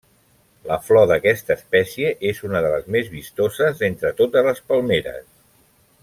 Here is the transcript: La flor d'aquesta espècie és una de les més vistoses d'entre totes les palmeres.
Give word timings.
La 0.69 0.77
flor 0.85 1.03
d'aquesta 1.11 1.57
espècie 1.59 2.13
és 2.31 2.41
una 2.47 2.61
de 2.67 2.71
les 2.77 2.87
més 2.97 3.11
vistoses 3.19 3.77
d'entre 3.83 4.13
totes 4.23 4.49
les 4.53 4.63
palmeres. 4.73 5.29